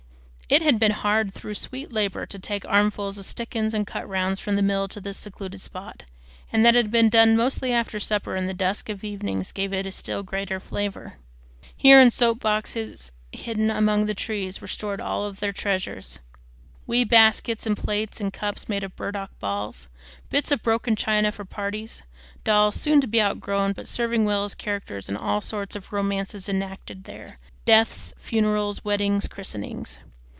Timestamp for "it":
0.51-0.61, 6.75-6.83, 9.71-9.85